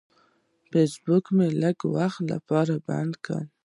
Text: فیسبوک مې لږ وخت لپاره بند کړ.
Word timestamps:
فیسبوک 0.69 1.25
مې 1.35 1.47
لږ 1.61 1.77
وخت 1.95 2.21
لپاره 2.31 2.73
بند 2.87 3.13
کړ. 3.25 3.41